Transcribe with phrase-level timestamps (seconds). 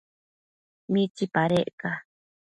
[0.91, 1.91] ¿midapadec ca?